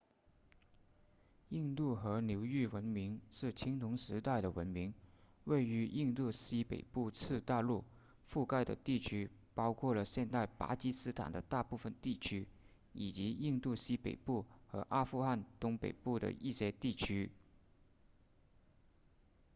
[1.49, 4.95] 印度河流域文明是青铜时代的文明
[5.43, 7.85] 位于印度西北部次大陆
[8.27, 12.47] 覆盖的区域包括了现代巴基斯坦的大部分地区
[12.93, 17.29] 以及印度西北部和阿富汗东北部的一些地区